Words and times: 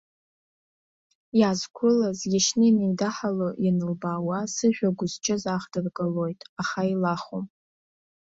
Иаазқәылаз, 1.39 2.19
иашьны 2.31 2.65
инеидаҳало 2.69 3.49
ианылбаауа, 3.65 4.39
сышә 4.53 4.81
агәыз-чыз 4.87 5.43
аахдыргалоит, 5.51 6.39
аха 6.61 6.81
илахом. 6.93 7.45